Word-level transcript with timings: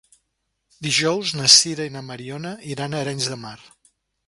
Dijous 0.87 1.33
na 1.41 1.51
Sira 1.57 1.87
i 1.91 1.93
na 1.97 2.03
Mariona 2.09 2.55
iran 2.77 2.97
a 3.01 3.05
Arenys 3.05 3.31
de 3.35 3.41
Mar. 3.47 3.57